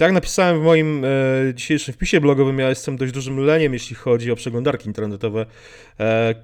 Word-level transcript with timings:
Tak 0.00 0.12
napisałem 0.12 0.60
w 0.60 0.62
moim 0.62 1.04
e, 1.04 1.08
dzisiejszym 1.54 1.94
wpisie 1.94 2.20
blogowym, 2.20 2.58
ja 2.58 2.68
jestem 2.68 2.96
dość 2.96 3.12
dużym 3.12 3.38
leniem, 3.38 3.72
jeśli 3.72 3.96
chodzi 3.96 4.32
o 4.32 4.36
przeglądarki 4.36 4.86
internetowe, 4.86 5.46
e, 6.00 6.34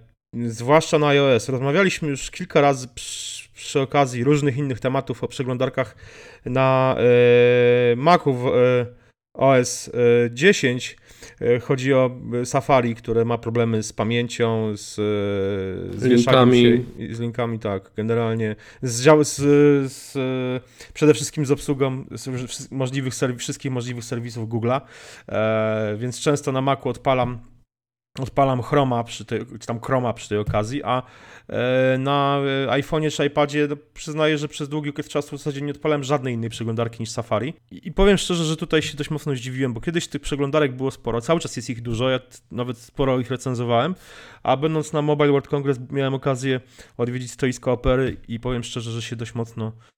zwłaszcza 0.46 0.98
na 0.98 1.08
iOS. 1.08 1.48
Rozmawialiśmy 1.48 2.08
już 2.08 2.30
kilka 2.30 2.60
razy 2.60 2.88
przy, 2.94 3.48
przy 3.54 3.80
okazji 3.80 4.24
różnych 4.24 4.56
innych 4.56 4.80
tematów 4.80 5.24
o 5.24 5.28
przeglądarkach 5.28 5.96
na 6.44 6.96
e, 6.98 7.96
Macu 7.96 8.34
w 8.34 8.46
e, 8.46 8.86
OS 9.36 9.90
10. 10.30 10.96
E, 11.40 11.60
chodzi 11.60 11.94
o 11.94 12.10
Safari, 12.44 12.94
które 12.94 13.24
ma 13.24 13.38
problemy 13.38 13.82
z 13.82 13.92
pamięcią, 13.92 14.76
z, 14.76 14.94
z 16.00 16.04
linkami. 16.04 16.62
Się, 16.62 17.14
z 17.14 17.20
linkami, 17.20 17.58
tak, 17.58 17.90
generalnie. 17.96 18.56
Z, 18.82 19.02
dział- 19.02 19.24
z, 19.24 19.36
z, 19.92 20.12
przede 20.94 21.14
wszystkim 21.14 21.46
z 21.46 21.50
obsługą 21.50 22.04
z 22.10 22.70
możliwych 22.70 23.14
wszystkich 23.38 23.72
możliwych 23.72 24.04
serwisów 24.04 24.48
Google'a, 24.48 24.80
e, 25.28 25.96
więc 25.98 26.20
często 26.20 26.52
na 26.52 26.60
Macu 26.60 26.88
odpalam 26.88 27.38
odpalam 28.20 28.62
Chroma 28.62 29.04
przy 29.04 29.24
tej, 29.24 29.40
czy 29.60 29.66
tam 29.66 29.80
Chroma 29.80 30.12
przy 30.12 30.28
tej 30.28 30.38
okazji, 30.38 30.82
a 30.84 31.02
e, 31.48 31.98
na 31.98 32.40
iPhone'ie 32.68 33.16
czy 33.16 33.26
iPadzie 33.26 33.66
no, 33.70 33.76
przyznaję, 33.94 34.38
że 34.38 34.48
przez 34.48 34.68
długi 34.68 34.90
okres 34.90 35.08
czasu 35.08 35.36
w 35.36 35.38
zasadzie 35.38 35.60
nie 35.60 35.70
odpalałem 35.70 36.04
żadnej 36.04 36.34
innej 36.34 36.50
przeglądarki 36.50 37.02
niż 37.02 37.10
Safari. 37.10 37.54
I, 37.70 37.92
powiem 37.92 38.18
szczerze, 38.18 38.44
że 38.44 38.56
tutaj 38.56 38.82
się 38.82 38.96
dość 38.96 39.10
mocno 39.10 39.34
zdziwiłem, 39.34 39.74
bo 39.74 39.80
kiedyś 39.80 40.08
tych 40.08 40.22
przeglądarek 40.22 40.76
było 40.76 40.90
sporo, 40.90 41.20
cały 41.20 41.40
czas 41.40 41.56
jest 41.56 41.70
ich 41.70 41.82
dużo, 41.82 42.10
ja 42.10 42.20
nawet 42.50 42.78
sporo 42.78 43.20
ich 43.20 43.30
recenzowałem, 43.30 43.94
a 44.42 44.56
będąc 44.56 44.92
na 44.92 45.02
Mobile 45.02 45.30
World 45.30 45.48
Congress 45.48 45.78
miałem 45.90 46.14
okazję 46.14 46.60
odwiedzić 46.96 47.32
stoisko 47.32 47.72
Opery 47.72 48.16
i 48.28 48.40
powiem 48.40 48.64
szczerze, 48.64 48.90
że 48.90 49.02
się 49.02 49.16
dość 49.16 49.34
mocno 49.34 49.72
E, 49.86 49.95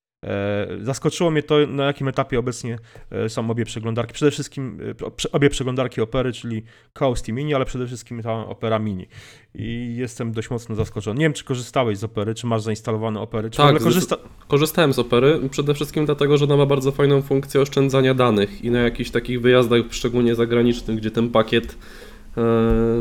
zaskoczyło 0.83 1.31
mnie 1.31 1.43
to, 1.43 1.67
na 1.67 1.85
jakim 1.85 2.09
etapie 2.09 2.39
obecnie 2.39 2.79
e, 3.11 3.29
są 3.29 3.51
obie 3.51 3.65
przeglądarki. 3.65 4.15
Przede 4.15 4.31
wszystkim 4.31 4.79
e, 5.01 5.33
obie 5.33 5.51
przeglądarki 5.51 6.01
Opery, 6.01 6.33
czyli 6.33 6.63
Coast 6.93 7.29
i 7.29 7.33
Mini, 7.33 7.55
ale 7.55 7.65
przede 7.65 7.87
wszystkim 7.87 8.23
ta 8.23 8.47
Opera 8.47 8.79
Mini. 8.79 9.09
I 9.55 9.95
jestem 9.97 10.33
dość 10.33 10.51
mocno 10.51 10.75
zaskoczony. 10.75 11.19
Nie 11.19 11.25
wiem, 11.25 11.33
czy 11.33 11.45
korzystałeś 11.45 11.99
z 11.99 12.05
Opery, 12.05 12.35
czy 12.35 12.47
masz 12.47 12.63
zainstalowane 12.63 13.21
Opery, 13.21 13.51
czy 13.51 13.57
tak, 13.57 13.79
korzysta... 13.79 14.17
korzystałem 14.49 14.93
z 14.93 14.99
Opery, 14.99 15.41
przede 15.51 15.75
wszystkim 15.75 16.07
dlatego, 16.07 16.39
że 16.39 16.45
ona 16.45 16.57
ma 16.57 16.67
bardzo 16.67 16.93
fajną 16.93 17.23
funkcję 17.23 17.61
oszczędzania 17.61 18.15
danych 18.15 18.65
i 18.65 18.71
na 18.71 18.81
jakichś 18.81 19.11
takich 19.11 19.41
wyjazdach, 19.41 19.83
szczególnie 19.91 20.35
zagranicznych, 20.35 20.97
gdzie 20.97 21.11
ten 21.11 21.31
pakiet, 21.31 21.79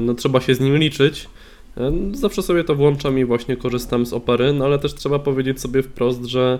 no 0.01 0.13
trzeba 0.13 0.41
się 0.41 0.55
z 0.55 0.59
nim 0.59 0.77
liczyć, 0.77 1.29
zawsze 2.11 2.41
sobie 2.41 2.63
to 2.63 2.75
włączam 2.75 3.19
i 3.19 3.25
właśnie 3.25 3.57
korzystam 3.57 4.05
z 4.05 4.13
Opery, 4.13 4.53
no 4.53 4.65
ale 4.65 4.79
też 4.79 4.93
trzeba 4.93 5.19
powiedzieć 5.19 5.61
sobie 5.61 5.83
wprost, 5.83 6.25
że 6.25 6.59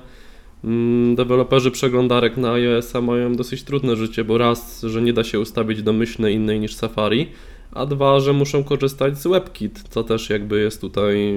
deweloperzy 1.16 1.72
przeglądarek 1.72 2.38
na 2.38 2.52
iOS-a 2.52 3.02
mają 3.02 3.36
dosyć 3.36 3.64
trudne 3.64 3.96
życie, 3.96 4.24
bo 4.24 4.38
raz, 4.38 4.82
że 4.82 5.02
nie 5.02 5.14
da 5.14 5.24
się 5.24 5.40
ustawić 5.40 5.84
domyślnej 5.84 6.36
innej 6.36 6.60
niż 6.60 6.76
Safari, 6.76 7.28
a 7.72 7.86
dwa, 7.86 8.20
że 8.20 8.34
muszą 8.34 8.64
korzystać 8.64 9.18
z 9.18 9.28
WebKit, 9.28 9.84
co 9.90 10.04
też 10.04 10.30
jakby 10.30 10.60
jest 10.60 10.82
tutaj 10.82 11.34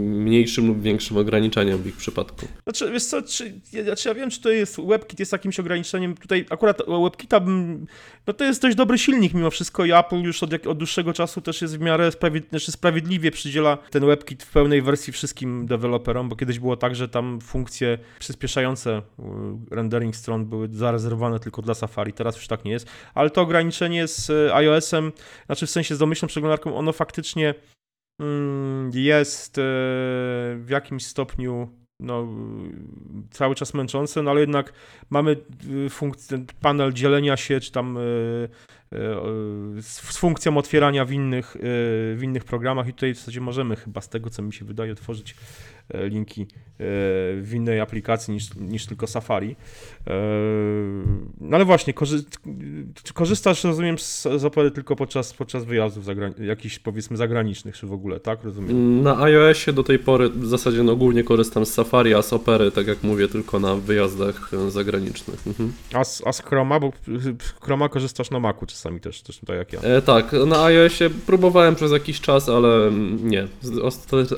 mniejszym 0.00 0.66
lub 0.66 0.82
większym 0.82 1.16
ograniczeniem 1.16 1.78
w 1.78 1.86
ich 1.86 1.96
przypadku. 1.96 2.46
Znaczy, 2.64 2.92
wiesz 2.92 3.04
co, 3.04 3.22
czy, 3.22 3.60
ja, 3.72 3.96
czy 3.96 4.08
ja 4.08 4.14
wiem, 4.14 4.30
czy 4.30 4.40
to 4.40 4.50
jest 4.50 4.80
WebKit 4.80 5.20
jest 5.20 5.32
jakimś 5.32 5.60
ograniczeniem, 5.60 6.14
tutaj 6.14 6.46
akurat 6.50 6.82
WebKita 7.02 7.40
no 8.26 8.34
to 8.34 8.44
jest 8.44 8.62
dość 8.62 8.76
dobry 8.76 8.98
silnik 8.98 9.34
mimo 9.34 9.50
wszystko 9.50 9.84
i 9.84 9.92
Apple 9.92 10.22
już 10.22 10.42
od, 10.42 10.66
od 10.66 10.78
dłuższego 10.78 11.12
czasu 11.12 11.40
też 11.40 11.62
jest 11.62 11.78
w 11.78 11.80
miarę 11.80 12.12
sprawiedli 12.12 12.50
znaczy 12.50 12.72
sprawiedliwie 12.72 13.30
przydziela 13.30 13.78
ten 13.90 14.06
WebKit 14.06 14.42
w 14.42 14.52
pełnej 14.52 14.82
wersji 14.82 15.12
wszystkim 15.12 15.66
deweloperom, 15.66 16.28
bo 16.28 16.36
kiedyś 16.36 16.58
było 16.58 16.76
tak, 16.76 16.94
że 16.94 17.08
tam 17.08 17.40
funkcje 17.40 17.98
przyspieszające 18.18 18.98
y, 18.98 19.22
rendering 19.74 20.16
stron 20.16 20.46
były 20.46 20.68
zarezerwowane 20.72 21.40
tylko 21.40 21.62
dla 21.62 21.74
Safari, 21.74 22.12
teraz 22.12 22.36
już 22.36 22.46
tak 22.46 22.64
nie 22.64 22.72
jest, 22.72 22.86
ale 23.14 23.30
to 23.30 23.40
ograniczenie 23.40 24.08
z 24.08 24.30
y, 24.30 24.54
iOS-em, 24.54 25.12
znaczy 25.46 25.66
w 25.66 25.70
sensie 25.70 25.79
z 25.88 25.98
domyślną 25.98 26.28
przeglądarką, 26.28 26.76
ono 26.76 26.92
faktycznie 26.92 27.54
mm, 28.20 28.90
jest 28.94 29.58
e, 29.58 29.62
w 30.56 30.66
jakimś 30.68 31.06
stopniu 31.06 31.68
no, 32.00 32.28
cały 33.30 33.54
czas 33.54 33.74
męczące, 33.74 34.22
no 34.22 34.30
ale 34.30 34.40
jednak 34.40 34.72
mamy 35.10 35.36
y, 35.86 35.90
funkcję, 35.90 36.44
panel 36.60 36.92
dzielenia 36.92 37.36
się, 37.36 37.60
czy 37.60 37.72
tam 37.72 37.98
e, 38.92 38.96
e, 38.96 39.82
z 39.82 40.00
funkcją 40.00 40.56
otwierania 40.56 41.04
w 41.04 41.12
innych, 41.12 41.56
w 42.16 42.20
innych 42.22 42.44
programach 42.44 42.88
i 42.88 42.92
tutaj 42.92 43.14
w 43.14 43.18
zasadzie 43.18 43.40
możemy 43.40 43.76
chyba 43.76 44.00
z 44.00 44.08
tego, 44.08 44.30
co 44.30 44.42
mi 44.42 44.52
się 44.52 44.64
wydaje, 44.64 44.92
otworzyć 44.92 45.36
linki 45.94 46.46
w 47.36 47.50
innej 47.54 47.80
aplikacji 47.80 48.34
niż, 48.34 48.54
niż 48.54 48.86
tylko 48.86 49.06
Safari. 49.06 49.56
No 51.40 51.56
ale 51.56 51.64
właśnie, 51.64 51.94
korzy 51.94 52.24
korzystasz, 53.14 53.64
rozumiem, 53.64 53.98
z, 53.98 54.22
z 54.22 54.44
Opery 54.44 54.70
tylko 54.70 54.96
podczas, 54.96 55.32
podczas 55.32 55.64
wyjazdów 55.64 56.04
jakichś 56.38 56.78
powiedzmy 56.78 57.16
zagranicznych, 57.16 57.76
czy 57.76 57.86
w 57.86 57.92
ogóle, 57.92 58.20
tak? 58.20 58.44
Rozumiem. 58.44 59.02
Na 59.02 59.22
iOSie 59.22 59.72
do 59.72 59.82
tej 59.82 59.98
pory 59.98 60.30
w 60.30 60.46
zasadzie 60.46 60.82
no, 60.82 60.96
głównie 60.96 61.24
korzystam 61.24 61.66
z 61.66 61.74
Safari, 61.74 62.14
a 62.14 62.22
z 62.22 62.32
Opery, 62.32 62.70
tak 62.70 62.86
jak 62.86 63.02
mówię, 63.02 63.28
tylko 63.28 63.60
na 63.60 63.74
wyjazdach 63.74 64.50
e, 64.54 64.70
zagranicznych. 64.70 65.46
Mhm. 65.46 65.72
A, 65.92 66.04
z, 66.04 66.22
a 66.26 66.32
z 66.32 66.42
Chroma, 66.42 66.80
bo 66.80 66.92
Chroma 67.60 67.88
korzystasz 67.88 68.30
na 68.30 68.40
Macu 68.40 68.66
czasami 68.80 69.00
też, 69.00 69.22
też 69.22 69.40
tak 69.46 69.56
jak 69.56 69.72
ja. 69.72 69.80
E, 69.80 70.02
tak, 70.02 70.32
na 70.46 70.64
iOSie 70.64 71.10
próbowałem 71.26 71.74
przez 71.74 71.92
jakiś 71.92 72.20
czas, 72.20 72.48
ale 72.48 72.90
nie, 73.22 73.48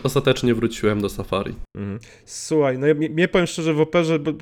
ostatecznie 0.02 0.54
wróciłem 0.54 1.00
do 1.00 1.08
Safari. 1.08 1.54
Mhm. 1.76 1.98
Słuchaj, 2.24 2.78
no 2.78 2.86
ja, 2.86 2.94
mnie 2.94 3.28
powiem 3.28 3.46
szczerze 3.46 3.74
w 3.74 3.80
Operze, 3.80 4.18
bo 4.18 4.32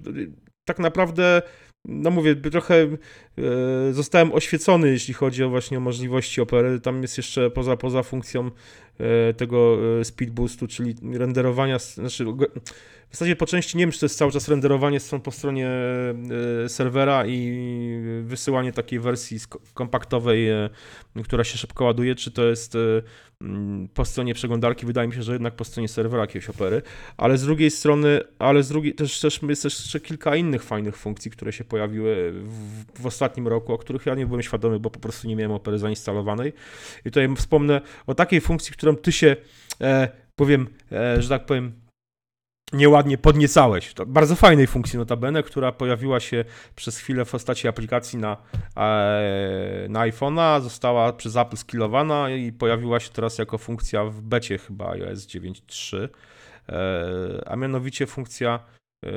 tak 0.64 0.78
naprawdę 0.78 1.42
no 1.84 2.10
mówię, 2.10 2.36
trochę 2.36 2.74
e, 2.76 3.92
zostałem 3.92 4.32
oświecony, 4.32 4.90
jeśli 4.90 5.14
chodzi 5.14 5.44
o 5.44 5.50
właśnie 5.50 5.78
o 5.78 5.80
możliwości 5.80 6.40
opery. 6.40 6.80
Tam 6.80 7.02
jest 7.02 7.16
jeszcze 7.16 7.50
poza, 7.50 7.76
poza 7.76 8.02
funkcją 8.02 8.50
e, 8.98 9.34
tego 9.34 9.78
e, 10.00 10.04
speed 10.04 10.32
boostu, 10.32 10.66
czyli 10.66 10.94
renderowania, 11.12 11.78
znaczy 11.78 12.24
w 13.10 13.12
zasadzie 13.12 13.36
po 13.36 13.46
części 13.46 13.78
nie 13.78 13.82
wiem, 13.84 13.92
czy 13.92 14.00
to 14.00 14.06
jest 14.06 14.18
cały 14.18 14.32
czas 14.32 14.48
renderowanie 14.48 15.00
stron 15.00 15.20
po 15.20 15.30
stronie 15.30 15.68
e, 16.64 16.68
serwera 16.68 17.26
i 17.26 17.60
wysyłanie 18.22 18.72
takiej 18.72 19.00
wersji 19.00 19.38
kompaktowej, 19.74 20.48
e, 20.48 20.70
która 21.24 21.44
się 21.44 21.58
szybko 21.58 21.84
ładuje, 21.84 22.14
czy 22.14 22.30
to 22.30 22.44
jest 22.44 22.74
e, 22.74 22.78
mm, 23.40 23.88
po 23.88 24.04
stronie 24.04 24.34
przeglądarki, 24.34 24.86
wydaje 24.86 25.08
mi 25.08 25.14
się, 25.14 25.22
że 25.22 25.32
jednak 25.32 25.54
po 25.54 25.64
stronie 25.64 25.88
serwera 25.88 26.22
jakiegoś 26.22 26.50
opery, 26.50 26.82
ale 27.16 27.38
z 27.38 27.44
drugiej 27.44 27.70
strony, 27.70 28.20
ale 28.38 28.62
z 28.62 28.68
drugiej 28.68 28.94
też, 28.94 29.20
też 29.20 29.40
jest 29.42 29.64
jeszcze 29.64 30.00
kilka 30.00 30.36
innych 30.36 30.62
fajnych 30.62 30.96
funkcji, 30.96 31.30
które 31.30 31.52
się 31.52 31.64
pojawiły 31.64 32.32
w, 32.32 33.02
w 33.02 33.06
ostatnim 33.06 33.48
roku, 33.48 33.72
o 33.72 33.78
których 33.78 34.06
ja 34.06 34.14
nie 34.14 34.26
byłem 34.26 34.42
świadomy, 34.42 34.80
bo 34.80 34.90
po 34.90 35.00
prostu 35.00 35.28
nie 35.28 35.36
miałem 35.36 35.52
opery 35.52 35.78
zainstalowanej. 35.78 36.52
I 37.00 37.10
tutaj 37.10 37.36
wspomnę 37.36 37.80
o 38.06 38.14
takiej 38.14 38.40
funkcji, 38.40 38.72
którą 38.72 38.96
ty 38.96 39.12
się 39.12 39.36
e, 39.80 40.08
powiem, 40.36 40.68
e, 40.92 41.22
że 41.22 41.28
tak 41.28 41.46
powiem, 41.46 41.72
nieładnie 42.72 43.18
podniecałeś. 43.18 43.94
To 43.94 44.06
bardzo 44.06 44.36
fajnej 44.36 44.66
funkcji 44.66 44.98
notabene, 44.98 45.42
która 45.42 45.72
pojawiła 45.72 46.20
się 46.20 46.44
przez 46.76 46.98
chwilę 46.98 47.24
w 47.24 47.30
postaci 47.30 47.68
aplikacji 47.68 48.18
na, 48.18 48.36
e, 48.76 49.86
na 49.88 50.00
iPhone'a, 50.00 50.60
została 50.60 51.12
przez 51.12 51.36
Apple 51.36 51.56
skillowana 51.56 52.30
i 52.30 52.52
pojawiła 52.52 53.00
się 53.00 53.10
teraz 53.10 53.38
jako 53.38 53.58
funkcja 53.58 54.04
w 54.04 54.20
becie 54.20 54.58
chyba 54.58 54.90
iOS 54.90 55.26
9.3, 55.26 56.08
e, 56.68 57.42
a 57.46 57.56
mianowicie 57.56 58.06
funkcja 58.06 58.60
e, 59.04 59.10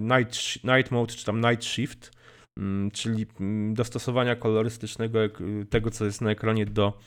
night, 0.00 0.64
night 0.64 0.90
Mode 0.90 1.14
czy 1.14 1.24
tam 1.24 1.40
Night 1.40 1.64
Shift, 1.64 2.10
mm, 2.58 2.90
czyli 2.90 3.26
mm, 3.40 3.74
dostosowania 3.74 4.36
kolorystycznego 4.36 5.18
tego, 5.70 5.90
co 5.90 6.04
jest 6.04 6.20
na 6.20 6.30
ekranie 6.30 6.66
do 6.66 6.98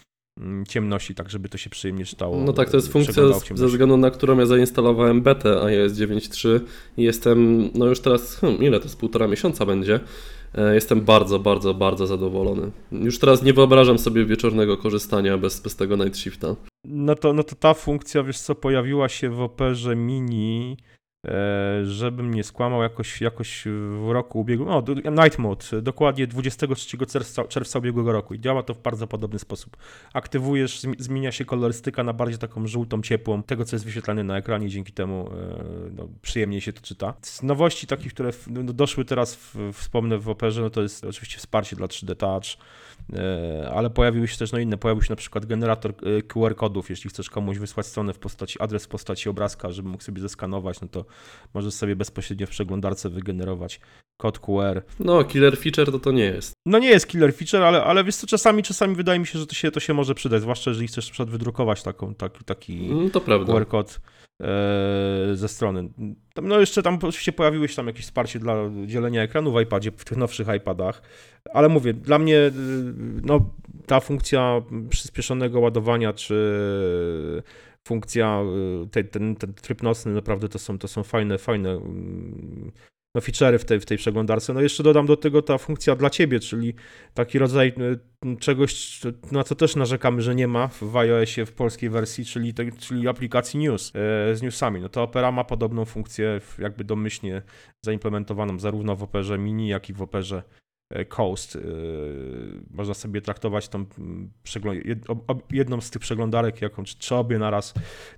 ciemności, 0.68 1.16
tak 1.16 1.30
żeby 1.30 1.50
to 1.50 1.58
się 1.58 1.70
przyjemnie 1.70 2.06
czytało. 2.06 2.38
No 2.38 2.54
tak, 2.54 2.70
to 2.70 2.78
jest 2.78 2.92
funkcja 2.92 3.24
ze 3.54 3.68
względu 3.68 3.98
na 3.98 4.12
którą 4.12 4.40
ja 4.40 4.46
zainstalowałem 4.46 5.22
betę 5.22 5.62
iOS 5.64 5.94
9.3 5.94 6.60
i 6.98 7.04
jestem, 7.04 7.70
no 7.76 7.86
już 7.86 8.00
teraz, 8.00 8.36
hmm, 8.36 8.64
ile 8.64 8.80
to 8.80 8.86
jest, 8.86 9.00
półtora 9.00 9.28
miesiąca 9.28 9.66
będzie, 9.66 10.00
e, 10.56 10.76
jestem 10.76 11.02
bardzo, 11.02 11.40
bardzo, 11.40 11.74
bardzo 11.74 12.08
zadowolony. 12.08 12.72
Już 12.92 13.20
teraz 13.20 13.44
nie 13.44 13.54
wyobrażam 13.54 14.00
sobie 14.00 14.26
wieczornego 14.26 14.78
korzystania 14.78 15.38
bez, 15.38 15.60
bez 15.60 15.76
tego 15.76 15.96
Night 15.96 16.18
Shifta. 16.18 16.56
No 16.86 17.16
to, 17.16 17.34
no 17.34 17.44
to 17.44 17.56
ta 17.56 17.74
funkcja, 17.74 18.24
wiesz 18.24 18.40
co, 18.40 18.56
pojawiła 18.56 19.10
się 19.10 19.30
w 19.30 19.42
Operze 19.42 19.96
Mini 19.96 20.78
żebym 21.84 22.34
nie 22.34 22.44
skłamał, 22.44 22.84
jakoś, 22.84 23.22
jakoś 23.22 23.64
w 23.66 24.10
roku 24.10 24.40
ubiegłym, 24.40 24.70
o, 24.70 24.84
Night 25.24 25.40
Mode, 25.40 25.82
dokładnie 25.82 26.28
23 26.28 26.98
czerwca, 26.98 27.44
czerwca 27.44 27.80
ubiegłego 27.80 28.12
roku 28.12 28.34
i 28.34 28.40
działa 28.40 28.64
to 28.64 28.74
w 28.74 28.82
bardzo 28.82 29.08
podobny 29.08 29.40
sposób. 29.40 29.78
Aktywujesz, 30.14 30.82
zmienia 30.98 31.32
się 31.32 31.46
kolorystyka 31.46 32.04
na 32.04 32.14
bardziej 32.14 32.40
taką 32.40 32.68
żółtą, 32.68 33.02
ciepłą, 33.02 33.44
tego 33.44 33.66
co 33.66 33.76
jest 33.76 33.86
wyświetlane 33.86 34.24
na 34.24 34.38
ekranie, 34.38 34.70
dzięki 34.70 34.94
temu 34.94 35.30
e, 35.32 35.90
no, 35.96 36.08
przyjemniej 36.22 36.62
się 36.62 36.74
to 36.74 36.82
czyta. 36.82 37.14
Z 37.22 37.44
nowości 37.44 37.88
takich, 37.88 38.14
które 38.14 38.32
no, 38.48 38.74
doszły 38.74 39.06
teraz, 39.06 39.36
w, 39.36 39.74
wspomnę 39.74 40.18
w 40.18 40.30
Operze, 40.30 40.62
no 40.62 40.70
to 40.70 40.82
jest 40.82 41.04
oczywiście 41.04 41.38
wsparcie 41.38 41.76
dla 41.76 41.88
3D 41.88 42.16
Touch, 42.16 42.46
e, 43.14 43.72
ale 43.74 43.90
pojawiły 43.90 44.28
się 44.28 44.38
też 44.38 44.52
no 44.52 44.60
inne, 44.60 44.78
pojawił 44.78 45.04
się 45.04 45.12
na 45.12 45.16
przykład 45.16 45.46
generator 45.46 45.94
QR 46.28 46.56
kodów, 46.56 46.90
jeśli 46.90 47.10
chcesz 47.10 47.30
komuś 47.30 47.58
wysłać 47.58 47.86
stronę 47.86 48.14
w 48.14 48.20
postaci, 48.20 48.60
adres 48.62 48.86
w 48.86 48.88
postaci 48.88 49.30
obrazka, 49.30 49.72
żeby 49.72 49.90
mógł 49.90 50.04
sobie 50.04 50.22
zeskanować, 50.22 50.82
no 50.82 50.88
to 50.88 51.06
możesz 51.54 51.74
sobie 51.74 51.96
bezpośrednio 51.96 52.48
w 52.48 52.50
przeglądarce 52.50 53.10
wygenerować 53.10 53.80
kod 54.18 54.40
QR. 54.40 54.84
No, 55.00 55.24
killer 55.24 55.58
feature 55.58 55.92
to 55.92 56.00
to 56.00 56.12
nie 56.12 56.24
jest. 56.24 56.54
No 56.66 56.80
nie 56.80 56.90
jest 56.90 57.08
killer 57.08 57.34
feature, 57.34 57.64
ale, 57.64 57.84
ale 57.84 58.04
wiesz 58.04 58.16
co, 58.16 58.28
czasami, 58.28 58.64
czasami 58.64 58.96
wydaje 58.96 59.20
mi 59.20 59.28
się, 59.28 59.40
że 59.40 59.48
to 59.48 59.56
się, 59.56 59.72
to 59.72 59.80
się 59.80 59.94
może 59.94 60.16
przydać, 60.16 60.42
zwłaszcza 60.42 60.72
jeżeli 60.72 60.88
chcesz 60.88 61.12
przed 61.12 61.30
wydrukować 61.30 61.84
taką, 61.84 62.16
taki, 62.16 62.44
taki 62.44 62.90
prawda. 63.26 63.54
QR 63.54 63.68
kod 63.68 64.00
e, 64.42 64.46
ze 65.34 65.48
strony. 65.48 65.90
No 66.42 66.60
jeszcze 66.60 66.84
tam 66.84 66.96
oczywiście 66.96 67.32
pojawiły 67.32 67.68
się 67.68 67.76
tam 67.76 67.88
jakieś 67.88 68.06
wsparcie 68.06 68.40
dla 68.40 68.56
dzielenia 68.86 69.24
ekranu 69.24 69.54
w 69.54 69.62
iPadzie, 69.62 69.92
w 69.92 70.06
tych 70.06 70.18
nowszych 70.18 70.48
iPadach, 70.58 71.02
ale 71.54 71.70
mówię, 71.70 71.94
dla 71.94 72.20
mnie 72.20 72.38
y, 72.38 72.52
no, 73.24 73.50
ta 73.86 74.00
funkcja 74.00 74.62
przyspieszonego 74.90 75.60
ładowania, 75.60 76.14
czy 76.14 77.44
funkcja, 77.88 78.42
y, 78.84 78.90
te, 78.90 79.04
ten, 79.04 79.36
ten 79.36 79.54
tryb 79.54 79.84
nocny, 79.84 80.12
naprawdę 80.12 80.50
to 80.50 80.60
są, 80.60 80.78
to 80.80 80.88
są 80.88 81.04
fajne, 81.04 81.38
fajne 81.38 81.70
mm, 81.70 82.72
no, 83.16 83.22
feature'y 83.22 83.58
w 83.58 83.66
tej, 83.66 83.80
w 83.80 83.86
tej 83.86 83.98
przeglądarce. 83.98 84.54
No 84.54 84.62
jeszcze 84.62 84.84
dodam 84.84 85.06
do 85.06 85.18
tego 85.18 85.42
ta 85.42 85.58
funkcja 85.58 85.96
dla 85.96 86.10
ciebie, 86.10 86.40
czyli 86.40 86.74
taki 87.14 87.40
rodzaj 87.40 87.74
y, 88.26 88.38
czegoś, 88.38 89.02
na 89.32 89.44
co 89.44 89.56
też 89.56 89.76
narzekamy, 89.76 90.22
że 90.22 90.36
nie 90.36 90.48
ma 90.48 90.68
w 90.68 90.98
iOSie 90.98 91.46
w 91.46 91.52
polskiej 91.52 91.90
wersji, 91.90 92.26
czyli, 92.26 92.54
te, 92.54 92.72
czyli 92.72 93.08
aplikacji 93.08 93.60
News 93.60 93.92
e, 93.96 94.36
z 94.36 94.42
newsami. 94.42 94.82
No 94.82 94.90
to 94.90 95.04
Opera 95.04 95.32
ma 95.32 95.44
podobną 95.44 95.86
funkcję 95.86 96.42
jakby 96.60 96.84
domyślnie 96.84 97.42
zaimplementowaną 97.86 98.60
zarówno 98.60 98.96
w 98.96 99.04
Operze 99.04 99.38
Mini, 99.38 99.68
jak 99.68 99.90
i 99.90 99.94
w 99.94 100.02
Operze 100.02 100.44
Coast. 101.10 101.56
E, 101.56 101.60
Można 102.72 102.94
sobie 102.94 103.22
traktować 103.22 103.70
tą 103.70 103.86
jedną 105.52 105.82
z 105.82 105.90
tych 105.92 106.02
przeglądarek, 106.02 106.62
jaką, 106.62 106.84
czy, 106.84 107.16
obie 107.16 107.40
naraz 107.40 107.74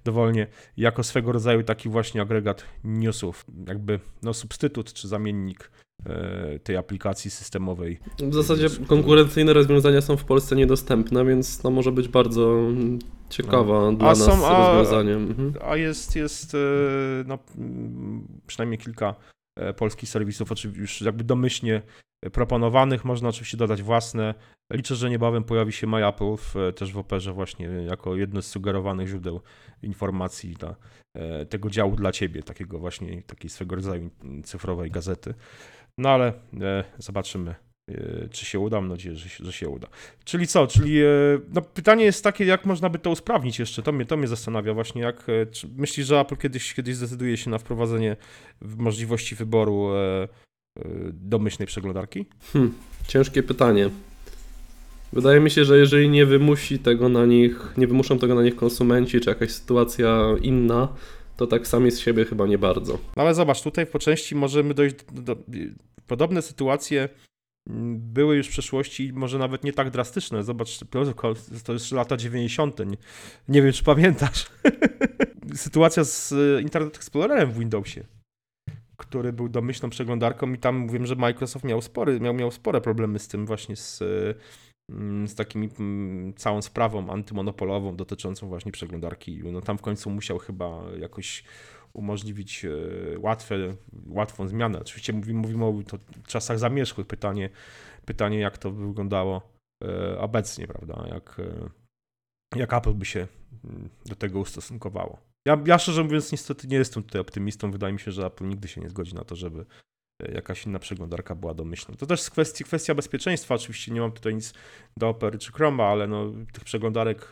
dowolnie, 0.05 0.47
jako 0.77 1.03
swego 1.03 1.31
rodzaju 1.31 1.63
taki 1.63 1.89
właśnie 1.89 2.21
agregat 2.21 2.65
newsów, 2.83 3.45
jakby 3.67 3.99
no 4.23 4.33
substytut 4.33 4.93
czy 4.93 5.07
zamiennik 5.07 5.71
e, 6.05 6.59
tej 6.59 6.77
aplikacji 6.77 7.31
systemowej. 7.31 7.99
W 8.19 8.33
zasadzie 8.33 8.67
konkurencyjne 8.87 9.53
rozwiązania 9.53 10.01
są 10.01 10.17
w 10.17 10.25
Polsce 10.25 10.55
niedostępne, 10.55 11.25
więc 11.25 11.57
to 11.61 11.71
może 11.71 11.91
być 11.91 12.07
bardzo 12.07 12.57
ciekawa 13.29 13.91
dla 13.91 14.07
A 14.07 14.09
nas 14.09 14.25
są- 14.25 14.45
a- 14.47 14.67
rozwiązaniem. 14.77 15.23
Mhm. 15.23 15.53
A 15.65 15.75
jest, 15.75 16.15
jest 16.15 16.55
e, 16.55 16.57
no, 17.27 17.39
przynajmniej 18.47 18.77
kilka 18.79 19.09
e, 19.09 19.38
polskich 19.77 20.09
serwisów, 20.09 20.51
oczywiście 20.51 20.81
już 20.81 21.01
jakby 21.01 21.23
domyślnie 21.23 21.81
proponowanych, 22.33 23.05
można 23.05 23.29
oczywiście 23.29 23.57
dodać 23.57 23.81
własne. 23.81 24.33
Liczę, 24.73 24.95
że 24.95 25.09
niebawem 25.09 25.43
pojawi 25.43 25.71
się 25.71 25.87
MyApple 25.87 26.37
w, 26.37 26.55
też 26.75 26.93
w 26.93 26.97
Operze 26.97 27.33
właśnie 27.33 27.65
jako 27.65 28.15
jedno 28.15 28.41
z 28.41 28.47
sugerowanych 28.47 29.07
źródeł 29.07 29.41
informacji 29.81 30.53
dla 30.53 30.75
e, 31.15 31.45
tego 31.45 31.69
działu 31.69 31.95
dla 31.95 32.11
ciebie, 32.11 32.43
takiego 32.43 32.79
właśnie, 32.79 33.21
takiej 33.23 33.49
swego 33.49 33.75
rodzaju 33.75 34.09
cyfrowej 34.43 34.91
gazety. 34.91 35.33
No 35.97 36.09
ale 36.09 36.33
e, 36.61 36.83
zobaczymy, 36.97 37.51
e, 37.51 37.55
czy 38.31 38.45
się 38.45 38.59
uda. 38.59 38.81
Mam 38.81 38.89
nadzieję, 38.89 39.15
że 39.15 39.29
się, 39.29 39.45
że 39.45 39.53
się 39.53 39.69
uda. 39.69 39.87
Czyli 40.25 40.47
co? 40.47 40.67
Czyli 40.67 41.01
e, 41.01 41.05
no, 41.53 41.61
pytanie 41.61 42.05
jest 42.05 42.23
takie, 42.23 42.45
jak 42.45 42.65
można 42.65 42.89
by 42.89 42.99
to 42.99 43.09
usprawnić 43.11 43.59
jeszcze? 43.59 43.83
To 43.83 43.91
mnie, 43.91 44.05
to 44.05 44.17
mnie 44.17 44.27
zastanawia 44.27 44.73
właśnie, 44.73 45.01
jak 45.01 45.29
e, 45.29 45.45
myślisz, 45.77 46.07
że 46.07 46.19
Apple 46.19 46.35
kiedyś, 46.35 46.73
kiedyś 46.73 46.95
zdecyduje 46.95 47.37
się 47.37 47.49
na 47.49 47.57
wprowadzenie 47.57 48.15
możliwości 48.61 49.35
wyboru 49.35 49.95
e, 49.95 50.23
e, 50.23 50.27
domyślnej 51.13 51.67
przeglądarki? 51.67 52.25
Hm, 52.53 52.73
ciężkie 53.07 53.43
pytanie. 53.43 53.89
Wydaje 55.13 55.39
mi 55.39 55.51
się, 55.51 55.65
że 55.65 55.77
jeżeli 55.77 56.09
nie 56.09 56.25
wymusi 56.25 56.79
tego 56.79 57.09
na 57.09 57.25
nich, 57.25 57.73
nie 57.77 57.87
wymuszą 57.87 58.19
tego 58.19 58.35
na 58.35 58.43
nich 58.43 58.55
konsumenci, 58.55 59.19
czy 59.19 59.29
jakaś 59.29 59.51
sytuacja 59.51 60.35
inna, 60.41 60.87
to 61.37 61.47
tak 61.47 61.67
sami 61.67 61.91
z 61.91 61.99
siebie 61.99 62.25
chyba 62.25 62.47
nie 62.47 62.57
bardzo. 62.57 62.93
No 63.17 63.23
ale 63.23 63.33
zobacz, 63.33 63.61
tutaj 63.61 63.85
po 63.85 63.99
części 63.99 64.35
możemy 64.35 64.73
dojść 64.73 64.95
do, 65.11 65.35
do 65.35 65.43
podobne 66.07 66.41
sytuacje 66.41 67.09
były 67.97 68.35
już 68.35 68.47
w 68.47 68.51
przeszłości, 68.51 69.13
może 69.13 69.37
nawet 69.37 69.63
nie 69.63 69.73
tak 69.73 69.89
drastyczne. 69.89 70.43
Zobacz, 70.43 70.79
to 71.63 71.73
jest 71.73 71.91
lata 71.91 72.17
90. 72.17 72.79
Nie, 72.79 72.97
nie 73.47 73.61
wiem, 73.61 73.71
czy 73.71 73.83
pamiętasz. 73.83 74.47
Sytuacja 75.55 76.03
z 76.03 76.31
e, 76.31 76.61
Internet 76.61 76.95
Explorerem 76.95 77.51
w 77.51 77.59
Windowsie, 77.59 78.03
który 78.97 79.33
był 79.33 79.49
domyślną 79.49 79.89
przeglądarką 79.89 80.53
i 80.53 80.57
tam 80.57 80.77
mówiłem, 80.77 81.05
że 81.05 81.15
Microsoft 81.15 81.65
miał, 81.65 81.81
spory, 81.81 82.19
miał, 82.19 82.33
miał 82.33 82.51
spore 82.51 82.81
problemy 82.81 83.19
z 83.19 83.27
tym 83.27 83.45
właśnie 83.45 83.75
z, 83.75 84.01
e, 84.01 84.05
mm, 84.89 85.27
z 85.27 85.35
takimi 85.35 85.69
mm, 85.79 86.33
całą 86.33 86.61
sprawą 86.61 87.09
antymonopolową 87.09 87.95
dotyczącą 87.95 88.47
właśnie 88.47 88.71
przeglądarki. 88.71 89.41
No 89.43 89.61
tam 89.61 89.77
w 89.77 89.81
końcu 89.81 90.09
musiał 90.09 90.37
chyba 90.37 90.83
jakoś 90.99 91.43
umożliwić 91.99 92.65
e, 92.65 92.69
łatwe, 93.19 93.75
łatwą 94.07 94.47
zmianę. 94.47 94.79
Oczywiście 94.79 95.13
mówimy, 95.13 95.39
mówimy 95.39 95.65
o 95.65 95.73
to 95.87 95.97
czasach 96.27 96.59
zamierzchłych. 96.59 97.07
Pytanie, 97.07 97.49
pytanie, 98.05 98.39
jak 98.39 98.57
to 98.57 98.71
by 98.71 98.87
wyglądało 98.87 99.41
e, 99.83 100.19
obecnie, 100.19 100.67
prawda? 100.67 101.07
Jak, 101.09 101.39
e, 101.39 101.69
jak 102.59 102.73
Apple 102.73 102.93
by 102.93 103.05
się 103.05 103.27
mm, 103.63 103.89
do 104.05 104.15
tego 104.15 104.39
ustosunkowało. 104.39 105.19
Ja, 105.47 105.61
ja 105.65 105.79
szczerze 105.79 106.03
mówiąc 106.03 106.31
niestety 106.31 106.67
nie 106.67 106.77
jestem 106.77 107.03
tutaj 107.03 107.21
optymistą. 107.21 107.71
Wydaje 107.71 107.93
mi 107.93 107.99
się, 107.99 108.11
że 108.11 108.25
Apple 108.25 108.47
nigdy 108.47 108.67
się 108.67 108.81
nie 108.81 108.89
zgodzi 108.89 109.15
na 109.15 109.23
to, 109.23 109.35
żeby 109.35 109.65
jakaś 110.33 110.65
inna 110.65 110.79
przeglądarka 110.79 111.35
była 111.35 111.53
domyślna. 111.53 111.95
To 111.95 112.05
też 112.05 112.19
jest 112.19 112.31
kwestia, 112.31 112.65
kwestia 112.65 112.95
bezpieczeństwa. 112.95 113.55
Oczywiście 113.55 113.91
nie 113.91 114.01
mam 114.01 114.11
tutaj 114.11 114.35
nic 114.35 114.53
do 114.97 115.09
Opery 115.09 115.37
czy 115.37 115.51
Chroma, 115.51 115.83
ale 115.85 116.07
no, 116.07 116.31
tych 116.53 116.63
przeglądarek 116.63 117.21
e, 117.21 117.29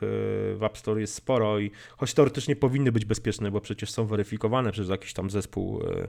w 0.55 0.59
App 0.63 0.77
Store 0.77 1.01
jest 1.01 1.13
sporo 1.13 1.59
i 1.59 1.71
choć 1.97 2.13
teoretycznie 2.13 2.55
powinny 2.55 2.91
być 2.91 3.05
bezpieczne, 3.05 3.51
bo 3.51 3.61
przecież 3.61 3.91
są 3.91 4.05
weryfikowane 4.05 4.71
przez 4.71 4.89
jakiś 4.89 5.13
tam 5.13 5.29
zespół, 5.29 5.81
e, 5.81 6.07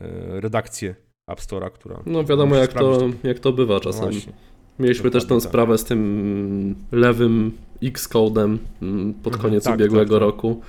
e, 0.00 0.40
redakcję 0.40 0.94
App 1.30 1.40
Store'a, 1.40 1.70
która... 1.70 2.02
No 2.06 2.24
wiadomo 2.24 2.56
jak 2.56 2.72
to, 2.72 2.98
jak 3.22 3.38
to 3.38 3.52
bywa 3.52 3.74
No 3.74 3.80
czasami. 3.80 4.12
właśnie. 4.12 4.32
Mieliśmy 4.78 5.10
też 5.10 5.22
Dokładnie 5.22 5.28
tą 5.28 5.40
tak. 5.40 5.50
sprawę 5.50 5.78
z 5.78 5.84
tym 5.84 6.74
lewym 6.92 7.52
X-codem 7.82 8.58
mm, 8.82 9.14
pod 9.14 9.32
Mhm, 9.32 9.42
koniec 9.50 9.64
tak, 9.64 9.74
ubiegłego 9.74 10.14
tak, 10.14 10.20
tak. 10.20 10.20
roku. 10.20 10.62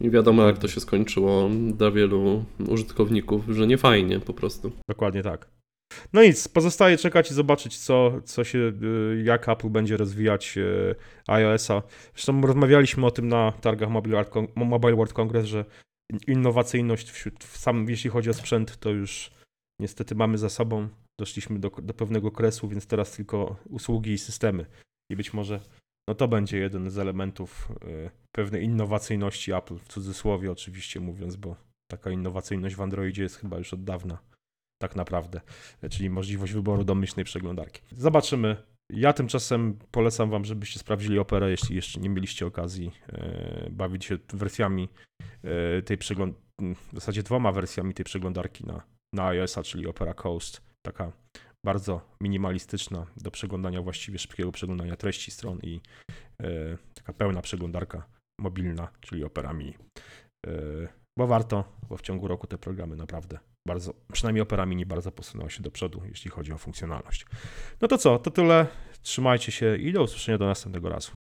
I 0.00 0.10
wiadomo 0.10 0.46
jak 0.46 0.58
to 0.58 0.68
się 0.68 0.80
skończyło 0.80 1.50
dla 1.72 1.90
wielu 1.90 2.44
użytkowników, 2.68 3.44
że 3.48 3.66
nie 3.66 3.78
fajnie 3.78 4.20
po 4.20 4.34
prostu. 4.34 4.72
Dokładnie 4.88 5.22
tak. 5.22 5.48
No 6.12 6.22
nic, 6.22 6.48
pozostaje 6.48 6.96
czekać 6.96 7.30
i 7.30 7.34
zobaczyć, 7.34 7.78
co, 7.78 8.20
co 8.24 8.44
się, 8.44 8.58
y, 8.58 9.22
jak 9.24 9.48
Apple 9.48 9.68
będzie 9.68 9.96
rozwijać 9.96 10.58
y, 10.58 10.94
iOS-a. 11.26 11.82
Zresztą 12.14 12.40
rozmawialiśmy 12.40 13.06
o 13.06 13.10
tym 13.10 13.28
na 13.28 13.52
targach 13.52 13.90
Mobile 14.56 14.96
World, 14.96 15.12
Congress, 15.12 15.46
że 15.46 15.64
innowacyjność 16.26 17.10
wśród, 17.10 17.44
w 17.44 17.56
samym, 17.56 17.90
jeśli 17.90 18.10
chodzi 18.10 18.30
o 18.30 18.34
sprzęt, 18.34 18.78
to 18.78 18.90
już 18.90 19.30
niestety 19.80 20.14
mamy 20.14 20.38
za 20.38 20.48
sobą. 20.48 20.88
Doszliśmy 21.20 21.58
do, 21.58 21.70
do 21.70 21.94
pewnego 21.94 22.30
kresu, 22.30 22.68
więc 22.68 22.86
teraz 22.86 23.12
tylko 23.12 23.56
usługi 23.70 24.12
i 24.12 24.18
systemy. 24.18 24.66
I 25.10 25.16
być 25.16 25.32
może 25.32 25.60
no 26.08 26.14
to 26.14 26.28
będzie 26.28 26.58
jeden 26.58 26.90
z 26.90 26.98
elementów 26.98 27.68
y, 27.84 28.10
pewnej 28.32 28.64
innowacyjności 28.64 29.52
Apple, 29.52 29.76
w 29.76 29.88
cudzysłowie 29.88 30.52
oczywiście 30.52 31.00
mówiąc, 31.00 31.36
bo 31.36 31.56
taka 31.90 32.10
innowacyjność 32.10 32.74
w 32.76 32.80
Androidzie 32.80 33.22
jest 33.22 33.36
chyba 33.36 33.58
już 33.58 33.74
od 33.74 33.84
dawna 33.84 34.18
tak 34.82 34.96
naprawdę, 34.96 35.40
czyli 35.90 36.10
możliwość 36.10 36.52
wyboru 36.52 36.84
domyślnej 36.84 37.24
przeglądarki. 37.24 37.82
Zobaczymy. 37.92 38.56
Ja 38.92 39.12
tymczasem 39.12 39.78
polecam 39.90 40.30
Wam, 40.30 40.44
żebyście 40.44 40.78
sprawdzili 40.78 41.18
Operę, 41.18 41.50
jeśli 41.50 41.76
jeszcze 41.76 42.00
nie 42.00 42.08
mieliście 42.08 42.46
okazji 42.46 42.92
e, 43.08 43.68
bawić 43.70 44.04
się 44.04 44.18
wersjami 44.32 44.88
e, 45.42 45.82
tej 45.82 45.98
przeglądarki, 45.98 46.42
w 46.92 46.94
zasadzie 46.94 47.22
dwoma 47.22 47.52
wersjami 47.52 47.94
tej 47.94 48.04
przeglądarki 48.04 48.66
na, 48.66 48.82
na 49.14 49.26
iOS-a, 49.26 49.62
czyli 49.62 49.86
Opera 49.86 50.14
Coast, 50.14 50.62
taka 50.86 51.12
bardzo 51.66 52.00
minimalistyczna 52.20 53.06
do 53.16 53.30
przeglądania, 53.30 53.82
właściwie 53.82 54.18
szybkiego 54.18 54.52
przeglądania 54.52 54.96
treści 54.96 55.30
stron 55.30 55.58
i 55.62 55.80
e, 56.42 56.78
taka 56.94 57.12
pełna 57.12 57.42
przeglądarka 57.42 58.06
mobilna, 58.40 58.88
czyli 59.00 59.24
Opera 59.24 59.52
Mini. 59.52 59.74
E, 60.46 60.52
bo 61.18 61.26
warto, 61.26 61.64
bo 61.88 61.96
w 61.96 62.02
ciągu 62.02 62.28
roku 62.28 62.46
te 62.46 62.58
programy 62.58 62.96
naprawdę 62.96 63.38
bardzo, 63.68 63.94
przynajmniej 64.12 64.42
Opera 64.42 64.66
Mini 64.66 64.86
bardzo 64.86 65.12
posunęła 65.12 65.50
się 65.50 65.62
do 65.62 65.70
przodu, 65.70 66.02
jeśli 66.08 66.30
chodzi 66.30 66.52
o 66.52 66.58
funkcjonalność. 66.58 67.26
No 67.80 67.88
to 67.88 67.98
co, 67.98 68.18
to 68.18 68.30
tyle. 68.30 68.66
Trzymajcie 69.02 69.52
się 69.52 69.76
i 69.76 69.92
do 69.92 70.02
usłyszenia 70.02 70.38
do 70.38 70.46
następnego 70.46 70.88
razu. 70.88 71.12